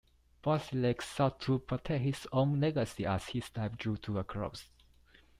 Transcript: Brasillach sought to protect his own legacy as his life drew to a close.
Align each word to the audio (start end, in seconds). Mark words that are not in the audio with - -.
Brasillach 0.41 1.03
sought 1.03 1.39
to 1.41 1.59
protect 1.59 2.03
his 2.03 2.27
own 2.31 2.59
legacy 2.59 3.05
as 3.05 3.27
his 3.27 3.51
life 3.55 3.77
drew 3.77 3.97
to 3.97 4.17
a 4.17 4.23
close. 4.23 4.65